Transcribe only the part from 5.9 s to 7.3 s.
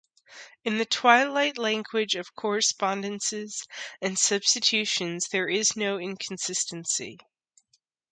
inconsistency.